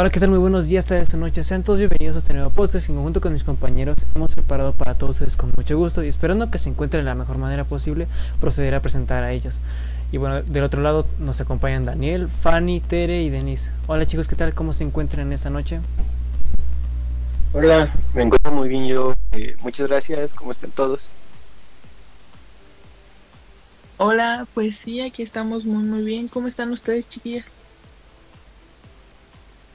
Hola, 0.00 0.08
¿qué 0.08 0.18
tal? 0.18 0.30
Muy 0.30 0.38
buenos 0.38 0.66
días, 0.66 0.86
tardes 0.86 1.12
o 1.12 1.18
noches. 1.18 1.46
Sean 1.46 1.62
todos 1.62 1.78
bienvenidos 1.78 2.16
a 2.16 2.20
este 2.20 2.32
nuevo 2.32 2.48
podcast 2.48 2.86
que 2.86 2.94
conjunto 2.94 3.20
con 3.20 3.34
mis 3.34 3.44
compañeros 3.44 4.06
hemos 4.14 4.34
preparado 4.34 4.72
para 4.72 4.94
todos 4.94 5.16
ustedes 5.16 5.36
con 5.36 5.52
mucho 5.54 5.76
gusto 5.76 6.02
y 6.02 6.08
esperando 6.08 6.50
que 6.50 6.56
se 6.56 6.70
encuentren 6.70 7.04
de 7.04 7.10
la 7.10 7.14
mejor 7.14 7.36
manera 7.36 7.64
posible, 7.64 8.08
procederé 8.40 8.76
a 8.76 8.80
presentar 8.80 9.24
a 9.24 9.32
ellos. 9.32 9.60
Y 10.10 10.16
bueno, 10.16 10.40
del 10.40 10.64
otro 10.64 10.80
lado 10.80 11.06
nos 11.18 11.42
acompañan 11.42 11.84
Daniel, 11.84 12.30
Fanny, 12.30 12.80
Tere 12.80 13.20
y 13.20 13.28
Denise. 13.28 13.72
Hola 13.88 14.06
chicos, 14.06 14.26
¿qué 14.26 14.36
tal? 14.36 14.54
¿Cómo 14.54 14.72
se 14.72 14.84
encuentran 14.84 15.26
en 15.26 15.34
esta 15.34 15.50
noche? 15.50 15.80
Hola, 17.52 17.94
me 18.14 18.22
encuentro 18.22 18.52
muy 18.52 18.70
bien 18.70 18.86
yo. 18.86 19.12
Eh, 19.32 19.54
muchas 19.60 19.86
gracias, 19.86 20.32
¿cómo 20.32 20.50
están 20.50 20.70
todos? 20.70 21.12
Hola, 23.98 24.46
pues 24.54 24.76
sí, 24.76 25.02
aquí 25.02 25.22
estamos 25.22 25.66
muy 25.66 25.82
muy 25.82 26.02
bien. 26.04 26.28
¿Cómo 26.28 26.48
están 26.48 26.70
ustedes, 26.70 27.06
chiquillas? 27.06 27.44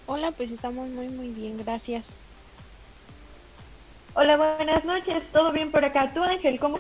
Hola, 0.08 0.32
pues 0.32 0.52
estamos 0.52 0.88
muy 0.90 1.10
muy 1.10 1.30
bien, 1.30 1.58
gracias. 1.58 2.06
Hola, 4.14 4.38
buenas 4.38 4.86
noches, 4.86 5.24
¿todo 5.34 5.52
bien 5.52 5.72
por 5.72 5.84
acá? 5.84 6.12
¿Tú, 6.14 6.22
Ángel, 6.22 6.60
cómo? 6.60 6.80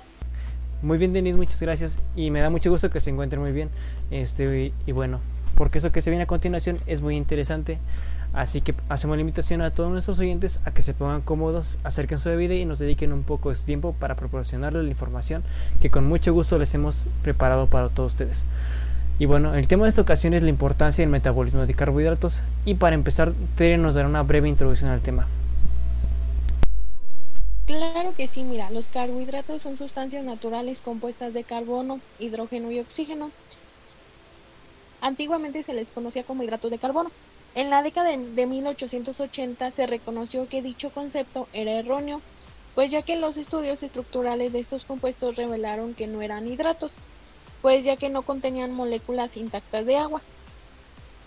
Muy 0.84 1.00
bien, 1.00 1.12
Denise, 1.12 1.36
muchas 1.36 1.60
gracias 1.60 2.00
y 2.16 2.30
me 2.30 2.40
da 2.40 2.52
mucho 2.52 2.70
gusto 2.70 2.92
que 2.92 3.00
se 3.00 3.10
encuentren 3.10 3.42
muy 3.42 3.52
bien. 3.52 3.72
Este, 4.12 4.66
y, 4.66 4.74
y 4.86 4.92
bueno, 4.92 5.22
porque 5.56 5.80
eso 5.80 5.92
que 5.92 6.04
se 6.04 6.12
viene 6.12 6.24
a 6.24 6.28
continuación 6.28 6.80
es 6.86 7.02
muy 7.02 7.16
interesante. 7.16 7.80
Así 8.34 8.62
que 8.62 8.76
hacemos 8.90 9.18
la 9.18 9.22
invitación 9.22 9.62
a 9.62 9.72
todos 9.72 9.92
nuestros 9.92 10.20
oyentes 10.20 10.60
a 10.66 10.72
que 10.72 10.84
se 10.84 10.94
pongan 10.94 11.22
cómodos, 11.22 11.80
acerquen 11.84 12.20
su 12.20 12.30
bebida 12.30 12.54
y 12.54 12.66
nos 12.66 12.78
dediquen 12.78 13.12
un 13.12 13.24
poco 13.24 13.50
de 13.50 13.55
tiempo 13.55 13.94
para 13.94 14.16
proporcionarles 14.16 14.84
la 14.84 14.90
información 14.90 15.44
que 15.82 15.90
con 15.90 16.05
mucho 16.05 16.32
gusto 16.32 16.60
les 16.60 16.76
hemos 16.76 17.08
preparado 17.24 17.68
para 17.68 17.90
todos 17.90 18.12
ustedes. 18.14 18.46
Y 19.18 19.28
bueno, 19.28 19.55
el 19.55 19.68
tema 19.68 19.84
de 19.84 19.90
esta 19.90 20.02
ocasión 20.02 20.34
es 20.34 20.44
la 20.44 20.50
importancia 20.50 21.02
del 21.02 21.10
metabolismo 21.10 21.66
de 21.66 21.74
carbohidratos 21.74 22.42
y 22.66 22.74
para 22.74 22.96
empezar 22.96 23.34
Tere 23.55 23.78
nos 23.78 23.96
dará 23.96 24.10
una 24.10 24.24
breve 24.24 24.50
introducción 24.50 24.91
al 24.91 25.02
tema. 25.02 25.26
Claro 27.66 28.13
que 28.16 28.27
sí, 28.27 28.43
mira, 28.43 28.70
los 28.71 28.88
carbohidratos 28.88 29.62
son 29.62 29.77
sustancias 29.77 30.24
naturales 30.26 30.82
compuestas 30.82 31.34
de 31.34 31.46
carbono, 31.46 32.02
hidrógeno 32.20 32.71
y 32.71 32.80
oxígeno. 32.80 33.32
Antiguamente 35.02 35.63
se 35.63 35.74
les 35.74 35.88
conocía 35.88 36.24
como 36.24 36.43
hidratos 36.43 36.70
de 36.70 36.77
carbono. 36.77 37.10
En 37.55 37.70
la 37.70 37.84
década 37.84 38.10
de 38.10 38.46
1880 38.46 39.71
se 39.71 39.88
reconoció 39.88 40.49
que 40.49 40.62
dicho 40.62 40.90
concepto 40.90 41.48
era 41.54 41.71
erróneo, 41.71 42.21
pues 42.76 42.91
ya 42.91 43.02
que 43.02 43.16
los 43.16 43.38
estudios 43.38 43.82
estructurales 43.82 44.52
de 44.52 44.60
estos 44.60 44.84
compuestos 44.84 45.38
revelaron 45.38 45.93
que 45.93 46.08
no 46.08 46.21
eran 46.21 46.48
hidratos, 46.48 46.98
pues 47.66 47.84
ya 47.84 47.96
que 47.96 48.10
no 48.10 48.21
contenían 48.21 48.76
moléculas 48.76 49.38
intactas 49.38 49.88
de 49.88 49.98
agua. 49.98 50.21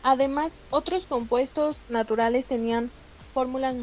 Además, 0.05 0.53
otros 0.71 1.05
compuestos 1.05 1.85
naturales 1.89 2.47
tenían 2.47 2.93
fórmulas 3.35 3.75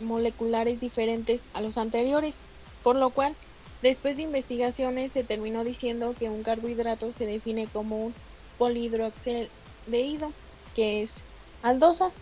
moleculares 0.00 0.80
diferentes 0.80 1.44
a 1.52 1.60
los 1.60 1.76
anteriores, 1.76 2.36
por 2.82 2.96
lo 2.96 3.10
cual, 3.10 3.34
después 3.82 4.16
de 4.16 4.22
investigaciones 4.22 5.12
se 5.12 5.24
terminó 5.24 5.62
diciendo 5.62 6.14
que 6.18 6.30
un 6.30 6.42
carbohidrato 6.42 7.12
se 7.18 7.26
define 7.26 7.66
como 7.66 8.06
un 8.06 8.14
polihidroxaldehído, 8.56 10.32
que 10.74 11.02
es 11.02 11.16
aldosa, 11.62 12.12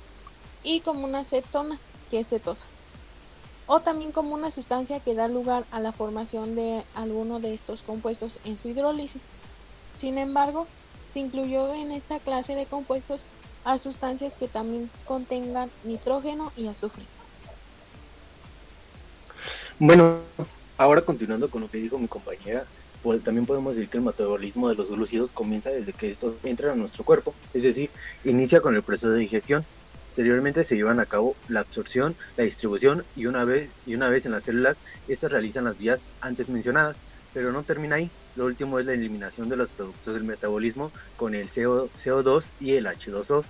y 0.65 0.81
como 0.81 1.05
una 1.05 1.25
cetona, 1.25 1.79
que 2.11 2.19
es 2.19 2.29
cetosa, 2.31 2.67
o 3.69 3.79
también 3.79 4.11
como 4.11 4.35
una 4.35 4.51
sustancia 4.51 4.99
que 4.99 5.15
da 5.15 5.29
lugar 5.29 5.63
a 5.71 5.79
la 5.79 5.93
formación 5.93 6.57
de 6.57 6.83
alguno 6.97 7.39
de 7.39 7.55
estos 7.55 7.83
compuestos 7.83 8.41
en 8.45 8.59
su 8.59 8.67
hidrólisis. 8.67 9.23
Sin 9.99 10.19
embargo, 10.19 10.67
se 11.13 11.21
incluyó 11.21 11.73
en 11.75 11.93
esta 11.93 12.19
clase 12.19 12.55
de 12.55 12.67
compuestos 12.67 13.23
a 13.65 13.79
sustancias 13.79 14.37
que 14.37 14.49
también 14.49 14.91
contengan 15.05 15.71
nitrógeno 15.85 16.53
y 16.57 16.69
azufre. 16.69 17.05
Bueno, 19.79 20.19
ahora 20.77 21.03
continuando 21.03 21.51
con 21.51 21.63
lo 21.63 21.71
que 21.71 21.79
dijo 21.79 21.99
mi 21.99 22.09
compañera, 22.09 22.65
pues, 23.03 23.23
también 23.25 23.47
podemos 23.47 23.75
decir 23.75 23.91
que 23.91 23.99
el 23.99 24.05
metabolismo 24.05 24.69
de 24.69 24.77
los 24.77 24.89
glúcidos 24.89 25.33
comienza 25.33 25.71
desde 25.71 25.93
que 25.93 26.11
estos 26.11 26.35
entran 26.45 26.73
a 26.73 26.77
nuestro 26.77 27.05
cuerpo, 27.05 27.35
es 27.53 27.65
decir, 27.65 27.91
inicia 28.25 28.61
con 28.61 28.77
el 28.77 28.83
proceso 28.83 29.11
de 29.11 29.19
digestión. 29.19 29.65
Posteriormente 30.11 30.63
se 30.63 30.77
llevan 30.77 31.01
a 31.01 31.07
cabo 31.07 31.35
la 31.49 31.61
absorción, 31.61 32.15
la 32.37 32.45
distribución 32.45 33.05
y 33.17 33.27
una 33.27 33.45
vez, 33.45 33.71
y 33.87 33.95
una 33.95 34.09
vez 34.09 34.27
en 34.27 34.33
las 34.33 34.45
células, 34.45 34.83
estas 35.09 35.33
realizan 35.33 35.65
las 35.65 35.79
vías 35.79 36.07
antes 36.21 36.49
mencionadas, 36.49 36.99
pero 37.33 37.53
no 37.53 37.63
termina 37.63 37.97
ahí. 37.97 38.11
Lo 38.37 38.47
último 38.47 38.79
es 38.79 38.87
la 38.87 38.95
eliminación 38.95 39.49
de 39.49 39.57
los 39.57 39.71
productos 39.71 40.15
del 40.15 40.25
metabolismo 40.25 40.93
con 41.17 41.35
el 41.35 41.49
CO, 41.49 41.89
CO2 41.97 42.51
y 42.61 42.73
el 42.73 42.87
H2O. 42.87 43.45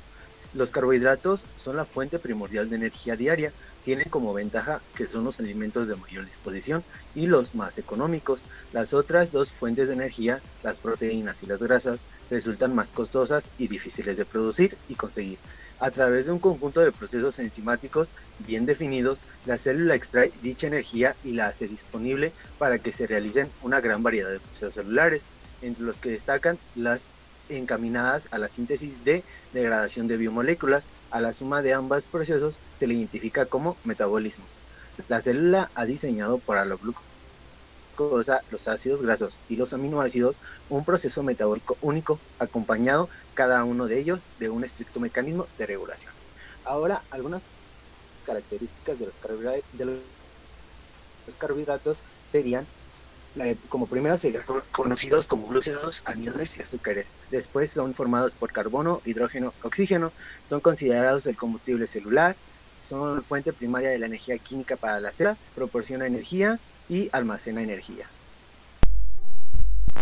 Los 0.54 0.70
carbohidratos 0.70 1.46
son 1.56 1.76
la 1.76 1.86
fuente 1.86 2.18
primordial 2.18 2.68
de 2.68 2.76
energía 2.76 3.16
diaria. 3.16 3.52
Tienen 3.84 4.10
como 4.10 4.34
ventaja 4.34 4.82
que 4.94 5.06
son 5.06 5.24
los 5.24 5.40
alimentos 5.40 5.88
de 5.88 5.96
mayor 5.96 6.26
disposición 6.26 6.84
y 7.14 7.26
los 7.26 7.54
más 7.54 7.78
económicos. 7.78 8.44
Las 8.72 8.92
otras 8.92 9.32
dos 9.32 9.50
fuentes 9.50 9.88
de 9.88 9.94
energía, 9.94 10.40
las 10.62 10.78
proteínas 10.78 11.42
y 11.42 11.46
las 11.46 11.62
grasas, 11.62 12.04
resultan 12.30 12.74
más 12.74 12.92
costosas 12.92 13.50
y 13.56 13.68
difíciles 13.68 14.18
de 14.18 14.26
producir 14.26 14.76
y 14.88 14.94
conseguir. 14.94 15.38
A 15.80 15.90
través 15.90 16.26
de 16.26 16.32
un 16.32 16.38
conjunto 16.38 16.80
de 16.80 16.92
procesos 16.92 17.38
enzimáticos 17.38 18.10
bien 18.46 18.66
definidos, 18.66 19.24
la 19.46 19.56
célula 19.58 19.94
extrae 19.94 20.30
dicha 20.42 20.66
energía 20.66 21.16
y 21.24 21.32
la 21.32 21.46
hace 21.46 21.66
disponible 21.66 22.30
para 22.58 22.78
que 22.78 22.92
se 22.92 23.06
realicen 23.06 23.48
una 23.62 23.80
gran 23.80 24.02
variedad 24.02 24.30
de 24.30 24.38
procesos 24.38 24.74
celulares, 24.74 25.24
entre 25.62 25.84
los 25.84 25.96
que 25.96 26.10
destacan 26.10 26.58
las 26.76 27.10
encaminadas 27.48 28.28
a 28.30 28.38
la 28.38 28.48
síntesis 28.48 29.04
de 29.04 29.24
degradación 29.52 30.08
de 30.08 30.16
biomoléculas. 30.16 30.90
A 31.10 31.20
la 31.20 31.32
suma 31.32 31.62
de 31.62 31.74
ambos 31.74 32.06
procesos 32.06 32.60
se 32.74 32.86
le 32.86 32.94
identifica 32.94 33.46
como 33.46 33.76
metabolismo. 33.84 34.46
La 35.08 35.20
célula 35.20 35.70
ha 35.74 35.84
diseñado 35.84 36.38
para 36.38 36.64
la 36.64 36.76
glucosa, 36.76 38.42
los 38.50 38.68
ácidos 38.68 39.02
grasos 39.02 39.40
y 39.48 39.56
los 39.56 39.72
aminoácidos 39.72 40.40
un 40.68 40.84
proceso 40.84 41.22
metabólico 41.22 41.76
único, 41.80 42.18
acompañado 42.38 43.08
cada 43.34 43.64
uno 43.64 43.86
de 43.86 43.98
ellos 43.98 44.28
de 44.38 44.50
un 44.50 44.64
estricto 44.64 45.00
mecanismo 45.00 45.46
de 45.58 45.66
regulación. 45.66 46.12
Ahora, 46.64 47.02
algunas 47.10 47.44
características 48.24 48.98
de 48.98 49.06
los 49.06 49.18
carbohidratos, 49.18 49.64
de 49.72 49.84
los 51.26 51.38
carbohidratos 51.38 52.02
serían 52.24 52.66
como 53.68 53.88
primero 53.88 54.18
serían 54.18 54.44
conocidos 54.72 55.26
como 55.26 55.46
glúcidos, 55.48 56.02
almidones 56.04 56.56
y 56.58 56.62
azúcares. 56.62 57.16
Después 57.30 57.72
son 57.72 57.94
formados 57.94 58.34
por 58.36 58.52
carbono, 58.52 59.00
hidrógeno, 59.04 59.54
oxígeno. 59.62 60.14
Son 60.44 60.60
considerados 60.60 61.26
el 61.26 61.36
combustible 61.36 61.86
celular. 61.86 62.38
Son 62.78 63.22
fuente 63.22 63.52
primaria 63.52 63.90
de 63.90 63.98
la 63.98 64.06
energía 64.06 64.38
química 64.38 64.76
para 64.76 65.00
la 65.00 65.12
célula. 65.12 65.38
Proporciona 65.54 66.06
energía 66.06 66.60
y 66.88 67.08
almacena 67.12 67.62
energía. 67.62 68.12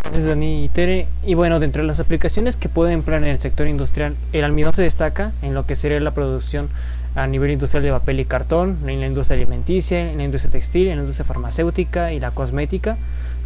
Gracias 0.03 0.25
Dani 0.25 0.65
y 0.65 0.69
Tere. 0.69 1.09
Y 1.23 1.35
bueno, 1.35 1.61
dentro 1.61 1.83
de 1.83 1.89
las 1.89 2.01
aplicaciones 2.01 2.57
que 2.57 2.69
pueden 2.69 2.95
emplear 2.95 3.23
en 3.23 3.29
el 3.29 3.39
sector 3.39 3.69
industrial, 3.69 4.17
el 4.33 4.45
almidón 4.45 4.73
se 4.73 4.83
destaca 4.83 5.33
en 5.43 5.55
lo 5.55 5.67
que 5.67 5.77
sería 5.77 6.01
la 6.01 6.13
producción 6.13 6.69
a 7.15 7.27
nivel 7.27 7.51
industrial 7.51 7.83
de 7.83 7.91
papel 7.91 8.21
y 8.21 8.25
cartón, 8.25 8.79
en 8.87 9.01
la 9.01 9.07
industria 9.07 9.37
alimenticia, 9.37 10.11
en 10.11 10.19
la 10.19 10.25
industria 10.25 10.53
textil, 10.53 10.89
en 10.89 10.97
la 10.97 11.03
industria 11.03 11.25
farmacéutica 11.25 12.13
y 12.13 12.21
la 12.21 12.31
cosmética, 12.31 12.99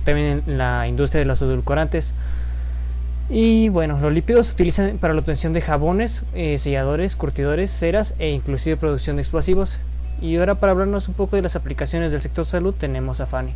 también 0.04 0.43
en 0.47 0.59
la 0.59 0.87
industria 0.87 1.20
de 1.20 1.26
los 1.26 1.41
edulcorantes. 1.43 2.14
Y 3.31 3.70
bueno, 3.70 3.98
los 4.00 4.12
lípidos 4.12 4.47
se 4.47 4.53
utilizan 4.53 4.98
para 4.98 5.14
la 5.14 5.20
obtención 5.20 5.54
de 5.54 5.62
jabones, 5.62 6.25
eh, 6.34 6.59
selladores, 6.59 7.16
curtidores, 7.16 7.70
ceras 7.70 8.14
e 8.19 8.31
inclusive 8.31 8.76
producción 8.76 9.16
de 9.16 9.22
explosivos. 9.22 9.78
Y 10.20 10.37
ahora 10.37 10.56
para 10.56 10.72
hablarnos 10.72 11.09
un 11.09 11.14
poco 11.14 11.37
de 11.37 11.43
las 11.43 11.56
aplicaciones 11.56 12.12
del 12.12 12.20
sector 12.20 12.44
salud 12.44 12.75
tenemos 12.75 13.20
a 13.20 13.26
Fanny. 13.26 13.54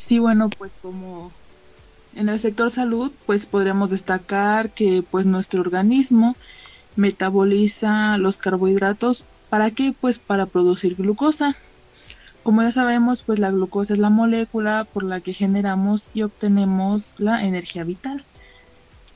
Sí, 0.00 0.18
bueno, 0.18 0.48
pues 0.48 0.72
como 0.80 1.30
en 2.16 2.30
el 2.30 2.40
sector 2.40 2.70
salud, 2.70 3.12
pues 3.26 3.46
podríamos 3.46 3.90
destacar 3.90 4.70
que 4.70 5.04
pues 5.08 5.26
nuestro 5.26 5.60
organismo 5.60 6.36
metaboliza 6.96 8.16
los 8.18 8.38
carbohidratos 8.38 9.24
para 9.50 9.70
qué? 9.70 9.94
Pues 9.98 10.18
para 10.18 10.46
producir 10.46 10.96
glucosa. 10.96 11.54
Como 12.42 12.62
ya 12.62 12.72
sabemos, 12.72 13.22
pues 13.22 13.38
la 13.38 13.50
glucosa 13.50 13.92
es 13.92 14.00
la 14.00 14.08
molécula 14.08 14.84
por 14.90 15.04
la 15.04 15.20
que 15.20 15.34
generamos 15.34 16.10
y 16.14 16.22
obtenemos 16.22 17.14
la 17.18 17.44
energía 17.44 17.84
vital. 17.84 18.24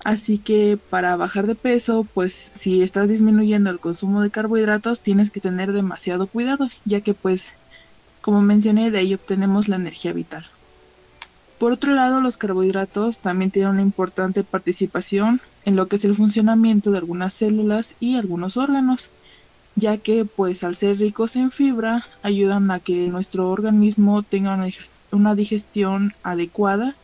Así 0.05 0.39
que 0.39 0.79
para 0.91 1.17
bajar 1.17 1.47
de 1.47 1.55
peso, 1.55 2.07
pues 2.13 2.35
si 2.35 2.83
estás 2.83 3.09
disminuyendo 3.09 3.71
el 3.71 3.81
consumo 3.81 4.23
de 4.23 4.31
carbohidratos, 4.31 5.01
tienes 5.01 5.31
que 5.31 5.41
tener 5.41 5.73
demasiado 5.73 6.27
cuidado, 6.29 6.69
ya 6.85 7.01
que 7.01 7.15
pues, 7.15 7.55
como 8.21 8.43
mencioné, 8.43 8.91
de 8.91 8.99
ahí 8.99 9.15
obtenemos 9.15 9.67
la 9.67 9.77
energía 9.77 10.13
vital. 10.13 10.45
Por 11.65 11.73
otro 11.73 11.95
lado, 11.95 12.21
los 12.21 12.37
carbohidratos 12.37 13.21
también 13.21 13.51
tienen 13.51 13.71
una 13.71 13.81
importante 13.81 14.45
participación 14.45 15.41
en 15.65 15.77
lo 15.77 15.89
que 15.89 15.97
es 15.97 16.05
el 16.05 16.15
funcionamiento 16.15 16.91
de 16.91 16.99
algunas 16.99 17.33
células 17.33 17.97
y 18.01 18.17
algunos 18.17 18.59
órganos, 18.59 19.09
ya 19.75 19.97
que 19.97 20.27
pues 20.27 20.63
al 20.63 20.77
ser 20.77 20.99
ricos 20.99 21.37
en 21.37 21.51
fibra 21.51 22.05
ayudan 22.23 22.71
a 22.71 22.81
que 22.81 23.09
nuestro 23.09 23.49
organismo 23.49 24.23
tenga 24.23 24.63
una 25.11 25.35
digestión 25.35 26.13
adecuada 26.23 26.97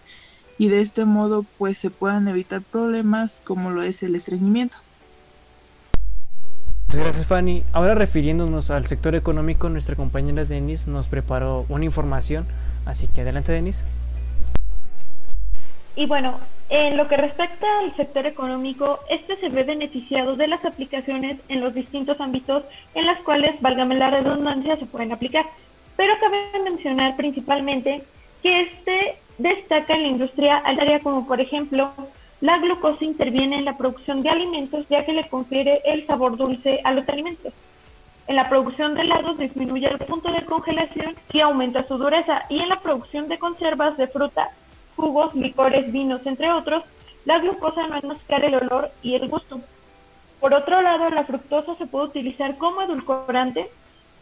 y 0.59 0.69
de 0.69 0.83
este 0.83 1.07
modo 1.07 1.47
pues 1.57 1.79
se 1.79 1.89
puedan 1.89 2.29
evitar 2.29 2.61
problemas 2.61 3.41
como 3.43 3.71
lo 3.71 3.83
es 3.83 4.03
el 4.03 4.15
estreñimiento. 4.15 4.77
Gracias 6.89 7.25
Fanny. 7.25 7.65
Ahora 7.73 7.95
refiriéndonos 7.95 8.71
al 8.71 8.85
sector 8.85 9.15
económico, 9.15 9.71
nuestra 9.71 9.97
compañera 9.97 10.45
Denis 10.45 10.87
nos 10.87 11.09
preparó 11.09 11.65
una 11.71 11.87
información, 11.87 12.45
así 12.85 13.07
que 13.07 13.23
adelante 13.23 13.53
Denis. 13.53 13.85
Y 15.97 16.07
bueno, 16.07 16.39
en 16.69 16.97
lo 16.97 17.09
que 17.09 17.17
respecta 17.17 17.67
al 17.81 17.95
sector 17.97 18.27
económico, 18.27 19.01
este 19.09 19.37
se 19.37 19.49
ve 19.49 19.65
beneficiado 19.65 20.37
de 20.37 20.47
las 20.47 20.65
aplicaciones 20.65 21.39
en 21.49 21.61
los 21.61 21.75
distintos 21.75 22.21
ámbitos 22.21 22.63
en 22.95 23.07
las 23.07 23.19
cuales, 23.21 23.61
válgame 23.61 23.97
la 23.97 24.11
redundancia, 24.11 24.77
se 24.77 24.87
pueden 24.87 25.13
aplicar. 25.13 25.47
Pero 25.97 26.15
cabe 26.21 26.47
mencionar 26.63 27.17
principalmente 27.17 28.05
que 28.43 28.63
este 28.63 29.17
destaca 29.39 29.95
en 29.95 30.03
la 30.03 30.09
industria 30.09 30.59
altaria 30.59 31.01
como 31.01 31.27
por 31.27 31.41
ejemplo 31.41 31.93
la 32.41 32.59
glucosa 32.59 33.05
interviene 33.05 33.57
en 33.59 33.65
la 33.65 33.77
producción 33.77 34.23
de 34.23 34.31
alimentos 34.31 34.87
ya 34.89 35.05
que 35.05 35.13
le 35.13 35.29
confiere 35.29 35.81
el 35.85 36.07
sabor 36.07 36.37
dulce 36.37 36.81
a 36.85 36.93
los 36.93 37.09
alimentos. 37.09 37.53
En 38.29 38.37
la 38.37 38.49
producción 38.49 38.95
de 38.95 39.03
helados 39.03 39.39
disminuye 39.39 39.89
el 39.89 39.99
punto 39.99 40.31
de 40.31 40.45
congelación 40.45 41.17
y 41.33 41.41
aumenta 41.41 41.83
su 41.83 41.99
dureza. 41.99 42.43
Y 42.49 42.61
en 42.61 42.69
la 42.69 42.81
producción 42.81 43.29
de 43.29 43.39
conservas 43.39 43.97
de 43.97 44.07
fruta, 44.07 44.51
jugos, 45.01 45.35
licores, 45.35 45.91
vinos, 45.91 46.25
entre 46.27 46.51
otros, 46.53 46.85
la 47.25 47.39
glucosa 47.39 47.87
no 47.87 47.97
enmascara 47.97 48.47
el 48.47 48.55
olor 48.55 48.91
y 49.03 49.15
el 49.15 49.29
gusto. 49.29 49.61
Por 50.41 50.55
otro 50.55 50.81
lado, 50.81 51.11
la 51.11 51.25
fructosa 51.25 51.75
se 51.77 51.87
puede 51.87 52.07
utilizar 52.07 52.57
como 52.57 52.83
edulcorante 52.83 53.69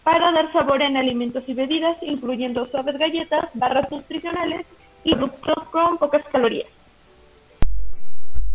para 0.03 0.33
dar 0.33 0.53
sabor 0.53 0.83
en 0.83 0.97
alimentos 0.97 1.45
y 1.47 1.55
bebidas, 1.55 1.97
incluyendo 2.03 2.67
suaves 2.67 2.99
galletas, 2.99 3.49
barras 3.55 3.91
nutricionales 3.91 4.67
y 5.05 5.15
productos 5.15 5.65
con 5.71 5.99
pocas 5.99 6.25
calorías. 6.33 6.69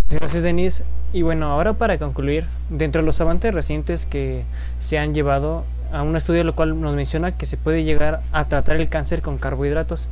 Gracias, 0.09 0.43
Denise. 0.43 0.85
Y 1.11 1.21
bueno, 1.21 1.47
ahora 1.47 1.73
para 1.73 1.97
concluir, 1.97 2.45
dentro 2.69 3.01
de 3.01 3.05
los 3.05 3.19
avances 3.21 3.53
recientes 3.53 4.05
que 4.05 4.43
se 4.79 4.97
han 4.97 5.13
llevado 5.13 5.63
a 5.91 6.01
un 6.01 6.15
estudio 6.15 6.43
lo 6.43 6.55
cual 6.55 6.79
nos 6.81 6.95
menciona 6.95 7.37
que 7.37 7.45
se 7.45 7.55
puede 7.55 7.83
llegar 7.83 8.21
a 8.31 8.47
tratar 8.47 8.77
el 8.77 8.89
cáncer 8.89 9.21
con 9.21 9.37
carbohidratos. 9.37 10.09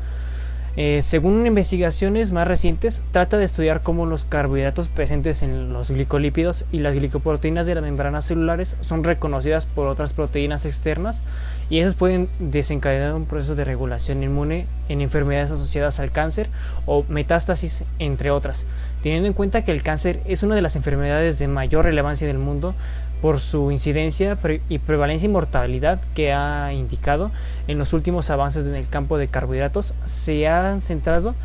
Eh, 0.77 1.01
según 1.01 1.45
investigaciones 1.45 2.31
más 2.31 2.47
recientes, 2.47 3.03
trata 3.11 3.37
de 3.37 3.43
estudiar 3.43 3.81
cómo 3.81 4.05
los 4.05 4.23
carbohidratos 4.23 4.87
presentes 4.87 5.43
en 5.43 5.73
los 5.73 5.91
glicolípidos 5.91 6.63
y 6.71 6.79
las 6.79 6.95
glicoproteínas 6.95 7.65
de 7.65 7.75
las 7.75 7.83
membranas 7.83 8.23
celulares 8.23 8.77
son 8.79 9.03
reconocidas 9.03 9.65
por 9.65 9.87
otras 9.87 10.13
proteínas 10.13 10.65
externas 10.65 11.23
y 11.69 11.79
esas 11.79 11.95
pueden 11.95 12.29
desencadenar 12.39 13.15
un 13.15 13.25
proceso 13.25 13.55
de 13.55 13.65
regulación 13.65 14.23
inmune 14.23 14.65
en 14.87 15.01
enfermedades 15.01 15.51
asociadas 15.51 15.99
al 15.99 16.11
cáncer 16.11 16.49
o 16.85 17.03
metástasis, 17.09 17.83
entre 17.99 18.31
otras. 18.31 18.65
Teniendo 19.03 19.27
en 19.27 19.33
cuenta 19.33 19.65
que 19.65 19.71
el 19.71 19.83
cáncer 19.83 20.21
es 20.25 20.41
una 20.41 20.55
de 20.55 20.61
las 20.61 20.77
enfermedades 20.77 21.37
de 21.37 21.49
mayor 21.49 21.85
relevancia 21.85 22.27
del 22.27 22.37
mundo, 22.39 22.75
por 23.21 23.39
su 23.39 23.71
incidencia 23.71 24.37
y 24.67 24.79
prevalencia 24.79 25.27
y 25.27 25.31
mortalidad 25.31 26.01
que 26.15 26.33
ha 26.33 26.73
indicado 26.73 27.31
en 27.67 27.77
los 27.77 27.93
últimos 27.93 28.29
avances 28.29 28.65
en 28.65 28.75
el 28.75 28.87
campo 28.87 29.17
de 29.17 29.27
carbohidratos, 29.27 29.93
se 30.05 30.47
han 30.47 30.81
centrado 30.81 31.35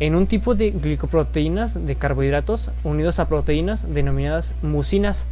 en 0.00 0.16
un 0.16 0.26
tipo 0.26 0.54
de 0.54 0.70
glicoproteínas 0.70 1.86
de 1.86 1.94
carbohidratos 1.94 2.70
unidos 2.84 3.20
a 3.20 3.28
proteínas 3.28 3.86
denominadas 3.94 4.54
mucinas. 4.62 5.26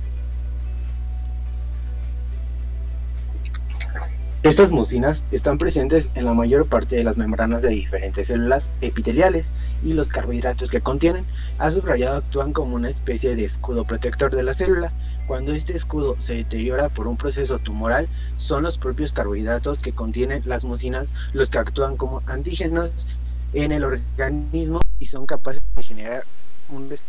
Estas 4.44 4.70
mucinas 4.70 5.24
están 5.32 5.58
presentes 5.58 6.12
en 6.14 6.24
la 6.24 6.32
mayor 6.32 6.66
parte 6.66 6.94
de 6.94 7.02
las 7.02 7.16
membranas 7.16 7.60
de 7.62 7.70
diferentes 7.70 8.28
células 8.28 8.70
epiteliales 8.80 9.48
y 9.84 9.94
los 9.94 10.10
carbohidratos 10.10 10.70
que 10.70 10.80
contienen, 10.80 11.24
a 11.58 11.70
subrayado, 11.70 12.18
actúan 12.18 12.52
como 12.52 12.76
una 12.76 12.88
especie 12.88 13.34
de 13.34 13.44
escudo 13.44 13.84
protector 13.84 14.34
de 14.34 14.44
la 14.44 14.54
célula 14.54 14.92
cuando 15.28 15.52
este 15.52 15.76
escudo 15.76 16.16
se 16.18 16.36
deteriora 16.36 16.88
por 16.88 17.06
un 17.06 17.18
proceso 17.18 17.58
tumoral, 17.58 18.08
son 18.36 18.62
los 18.64 18.78
propios 18.78 19.12
carbohidratos 19.12 19.80
que 19.82 19.92
contienen 19.92 20.42
las 20.46 20.64
mucinas 20.64 21.12
los 21.34 21.50
que 21.50 21.58
actúan 21.58 21.98
como 21.98 22.22
antígenos 22.26 23.06
en 23.52 23.72
el 23.72 23.84
organismo 23.84 24.80
y 24.98 25.06
son 25.06 25.26
capaces 25.26 25.60
de 25.76 25.82
generar 25.82 26.24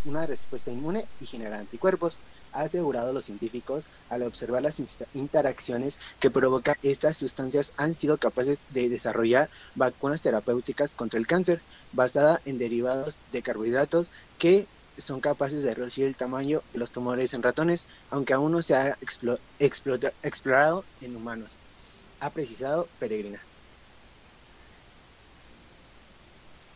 una 0.04 0.28
respuesta 0.28 0.70
inmune 0.72 1.10
y 1.18 1.28
generar 1.28 1.62
anticuerpos, 1.62 2.24
ha 2.52 2.62
asegurado 2.64 3.14
los 3.14 3.26
científicos 3.26 3.88
al 4.10 4.24
observar 4.24 4.64
las 4.64 4.82
interacciones 5.14 5.98
que 6.20 6.32
provocan 6.32 6.76
estas 6.82 7.18
sustancias 7.18 7.74
han 7.78 7.96
sido 7.96 8.18
capaces 8.18 8.66
de 8.70 8.90
desarrollar 8.90 9.50
vacunas 9.76 10.22
terapéuticas 10.22 10.96
contra 10.96 11.20
el 11.20 11.28
cáncer 11.28 11.64
basada 11.92 12.42
en 12.46 12.58
derivados 12.58 13.22
de 13.28 13.44
carbohidratos 13.44 14.12
que 14.38 14.70
son 15.00 15.22
capaces 15.22 15.64
de 15.64 15.74
reducir 15.74 16.06
el 16.06 16.16
tamaño 16.16 16.62
de 16.74 16.80
los 16.80 16.92
tumores 16.92 17.34
en 17.34 17.44
ratones, 17.44 17.86
aunque 18.12 18.34
aún 18.34 18.52
no 18.52 18.62
se 18.62 18.76
ha 18.76 18.98
explorado 19.60 20.84
en 21.02 21.16
humanos, 21.16 21.52
ha 22.20 22.30
precisado 22.30 22.88
Peregrina. 23.00 23.40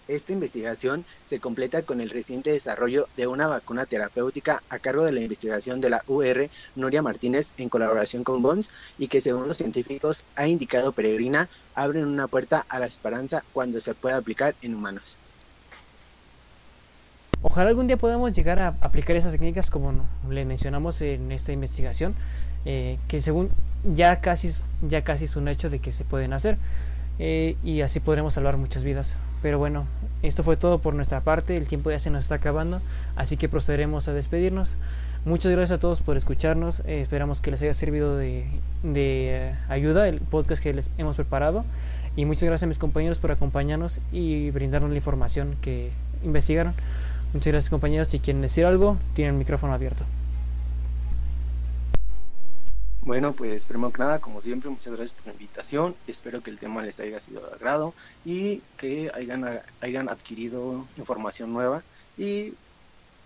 Esta 0.10 0.34
investigación 0.34 1.06
se 1.24 1.40
completa 1.40 1.84
con 1.84 2.02
el 2.02 2.10
reciente 2.10 2.52
desarrollo 2.52 3.08
de 3.16 3.26
una 3.26 3.48
vacuna 3.48 3.86
terapéutica 3.86 4.62
a 4.68 4.80
cargo 4.80 5.06
de 5.06 5.14
la 5.14 5.22
investigación 5.22 5.80
de 5.80 5.90
la 5.90 6.04
UR 6.08 6.50
Nuria 6.76 7.02
Martínez 7.02 7.54
en 7.58 7.70
colaboración 7.70 8.26
con 8.26 8.42
BONS 8.42 8.70
y 8.98 9.08
que 9.08 9.22
según 9.22 9.48
los 9.48 9.58
científicos 9.58 10.26
ha 10.36 10.48
indicado 10.48 10.92
Peregrina 10.92 11.50
abren 11.74 12.06
una 12.06 12.28
puerta 12.28 12.66
a 12.68 12.80
la 12.80 12.86
esperanza 12.86 13.46
cuando 13.54 13.80
se 13.80 13.96
pueda 13.96 14.18
aplicar 14.18 14.56
en 14.62 14.76
humanos. 14.76 15.23
Ojalá 17.46 17.70
algún 17.70 17.88
día 17.88 17.98
podamos 17.98 18.32
llegar 18.32 18.60
a 18.60 18.76
aplicar 18.80 19.18
esas 19.18 19.34
técnicas 19.34 19.70
como 19.70 19.94
le 20.30 20.46
mencionamos 20.46 21.02
en 21.02 21.30
esta 21.34 21.52
investigación, 21.52 22.16
eh, 22.64 22.98
que 23.10 23.22
según 23.22 23.50
ya 23.84 24.22
casi, 24.22 24.50
ya 24.82 25.04
casi 25.04 25.26
es 25.26 25.36
un 25.36 25.50
hecho 25.50 25.70
de 25.70 25.80
que 25.80 25.92
se 25.92 26.06
pueden 26.06 26.32
hacer. 26.32 26.58
Eh, 27.20 27.58
y 27.62 27.82
así 27.82 28.00
podremos 28.00 28.34
salvar 28.34 28.56
muchas 28.56 28.86
vidas. 28.86 29.18
Pero 29.42 29.60
bueno, 29.60 29.86
esto 30.22 30.42
fue 30.42 30.56
todo 30.56 30.80
por 30.80 30.96
nuestra 30.96 31.20
parte, 31.20 31.58
el 31.58 31.68
tiempo 31.68 31.92
ya 31.92 32.00
se 32.00 32.10
nos 32.10 32.24
está 32.24 32.36
acabando, 32.36 32.82
así 33.18 33.36
que 33.36 33.50
procederemos 33.50 34.08
a 34.08 34.14
despedirnos. 34.14 34.78
Muchas 35.26 35.52
gracias 35.52 35.78
a 35.78 35.80
todos 35.82 36.02
por 36.02 36.16
escucharnos, 36.16 36.80
eh, 36.86 37.02
esperamos 37.02 37.42
que 37.42 37.52
les 37.52 37.62
haya 37.62 37.74
servido 37.74 38.16
de, 38.16 38.48
de 38.84 39.54
ayuda 39.68 40.08
el 40.08 40.22
podcast 40.22 40.64
que 40.64 40.74
les 40.74 40.90
hemos 40.98 41.18
preparado 41.18 41.66
y 42.16 42.24
muchas 42.24 42.44
gracias 42.46 42.64
a 42.64 42.68
mis 42.68 42.78
compañeros 42.78 43.20
por 43.20 43.32
acompañarnos 43.32 44.00
y 44.14 44.50
brindarnos 44.52 44.90
la 44.90 44.98
información 44.98 45.58
que 45.62 45.92
investigaron. 46.24 46.74
Muchas 47.34 47.52
gracias 47.52 47.70
compañeros. 47.72 48.10
Si 48.10 48.20
quieren 48.20 48.42
decir 48.42 48.66
algo, 48.66 48.98
tienen 49.16 49.34
el 49.36 49.40
micrófono 49.40 49.74
abierto. 49.74 50.06
Bueno, 53.02 53.34
pues 53.34 53.66
primero 53.66 53.92
que 53.92 54.00
nada, 54.00 54.20
como 54.20 54.42
siempre, 54.42 54.70
muchas 54.70 54.94
gracias 54.94 55.12
por 55.12 55.28
la 55.28 55.34
invitación. 55.34 55.96
Espero 56.08 56.42
que 56.42 56.52
el 56.52 56.58
tema 56.58 56.84
les 56.84 57.00
haya 57.00 57.20
sido 57.20 57.42
de 57.42 57.54
agrado 57.54 57.94
y 58.24 58.62
que 58.78 59.12
hayan, 59.14 59.44
hayan 59.82 60.10
adquirido 60.10 60.88
información 60.96 61.52
nueva. 61.52 61.84
Y 62.18 62.54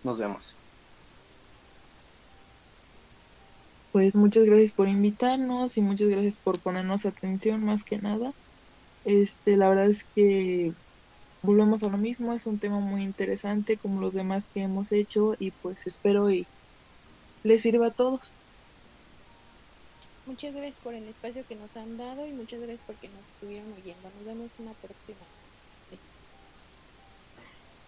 nos 0.03 0.17
vemos. 0.17 0.55
Pues 3.91 4.15
muchas 4.15 4.45
gracias 4.45 4.71
por 4.71 4.87
invitarnos 4.87 5.77
y 5.77 5.81
muchas 5.81 6.07
gracias 6.07 6.37
por 6.37 6.59
ponernos 6.59 7.05
atención 7.05 7.63
más 7.63 7.83
que 7.83 7.97
nada. 7.99 8.31
Este, 9.05 9.57
la 9.57 9.69
verdad 9.69 9.89
es 9.89 10.05
que 10.15 10.73
volvemos 11.41 11.83
a 11.83 11.89
lo 11.89 11.97
mismo, 11.97 12.33
es 12.33 12.45
un 12.47 12.59
tema 12.59 12.79
muy 12.79 13.03
interesante 13.03 13.77
como 13.77 14.01
los 14.01 14.13
demás 14.13 14.49
que 14.53 14.61
hemos 14.61 14.91
hecho 14.91 15.35
y 15.39 15.51
pues 15.51 15.87
espero 15.87 16.29
y 16.29 16.45
les 17.43 17.61
sirva 17.61 17.87
a 17.87 17.91
todos. 17.91 18.33
Muchas 20.25 20.53
gracias 20.53 20.75
por 20.83 20.93
el 20.93 21.07
espacio 21.07 21.45
que 21.47 21.55
nos 21.55 21.75
han 21.77 21.97
dado 21.97 22.27
y 22.27 22.31
muchas 22.31 22.59
gracias 22.59 22.81
porque 22.85 23.07
nos 23.07 23.21
estuvieron 23.33 23.71
oyendo. 23.71 24.09
Nos 24.17 24.25
vemos 24.25 24.51
una 24.59 24.73
próxima. 24.73 25.25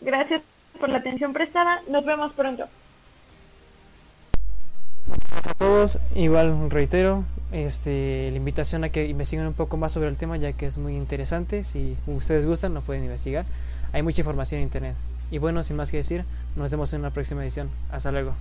Gracias 0.02 0.42
por 0.80 0.88
la 0.90 1.00
atención 1.00 1.34
prestada. 1.34 1.82
Nos 1.90 2.06
vemos 2.06 2.32
pronto. 2.34 2.70
Gracias 5.10 5.48
a 5.48 5.54
todos. 5.54 6.00
Igual 6.16 6.70
reitero, 6.70 7.24
este, 7.52 8.30
la 8.32 8.38
invitación 8.38 8.84
a 8.84 8.90
que 8.90 9.08
investiguen 9.08 9.48
un 9.48 9.54
poco 9.54 9.78
más 9.78 9.92
sobre 9.92 10.10
el 10.10 10.18
tema 10.18 10.38
ya 10.38 10.54
que 10.54 10.66
es 10.66 10.78
muy 10.78 10.96
interesante. 10.96 11.64
Si 11.64 11.98
ustedes 12.08 12.46
gustan, 12.46 12.74
lo 12.74 12.82
pueden 12.82 13.04
investigar. 13.04 13.46
Hay 13.92 14.04
mucha 14.04 14.22
información 14.22 14.60
en 14.60 14.64
internet. 14.66 14.96
Y 15.32 15.38
bueno, 15.38 15.64
sin 15.64 15.76
más 15.76 15.92
que 15.92 15.98
decir, 15.98 16.26
nos 16.56 16.72
vemos 16.72 16.94
en 16.94 17.02
una 17.02 17.12
próxima 17.12 17.44
edición. 17.44 17.70
Hasta 17.92 18.12
luego. 18.12 18.36